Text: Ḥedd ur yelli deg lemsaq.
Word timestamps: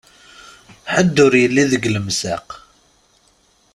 Ḥedd 0.93 1.15
ur 1.25 1.33
yelli 1.41 1.65
deg 1.71 1.83
lemsaq. 1.89 2.47